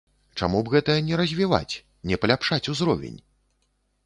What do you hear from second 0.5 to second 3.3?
б гэта не развіваць, не паляпшаць узровень?